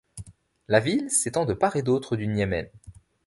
La 0.67 0.79
ville 0.79 1.11
s'étend 1.11 1.45
de 1.45 1.53
part 1.53 1.75
et 1.75 1.83
d'autre 1.83 2.15
du 2.15 2.25
Niémen. 2.25 2.67